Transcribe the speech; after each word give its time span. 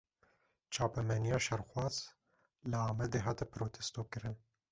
Çapemeniya 0.75 1.39
şerxwaz, 1.47 1.95
li 2.71 2.77
Amedê 2.89 3.19
hate 3.27 3.45
protestokirin 3.59 4.37